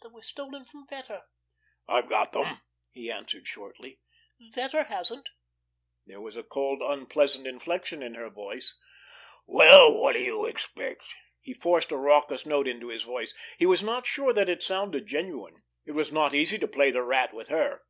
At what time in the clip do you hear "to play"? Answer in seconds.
16.60-16.90